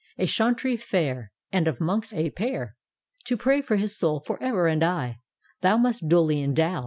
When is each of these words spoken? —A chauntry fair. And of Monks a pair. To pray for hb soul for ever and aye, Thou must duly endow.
—A 0.17 0.25
chauntry 0.25 0.77
fair. 0.79 1.31
And 1.51 1.67
of 1.67 1.79
Monks 1.79 2.11
a 2.11 2.31
pair. 2.31 2.75
To 3.25 3.37
pray 3.37 3.61
for 3.61 3.77
hb 3.77 3.87
soul 3.91 4.19
for 4.21 4.41
ever 4.41 4.65
and 4.65 4.83
aye, 4.83 5.19
Thou 5.61 5.77
must 5.77 6.09
duly 6.09 6.41
endow. 6.41 6.79